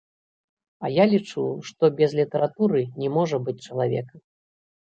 А 0.85 0.89
я 1.01 1.05
лічу, 1.11 1.43
што 1.67 1.91
без 2.01 2.17
літаратуры 2.21 2.81
не 3.05 3.13
можа 3.21 3.43
быць 3.45 3.59
чалавека. 3.67 4.15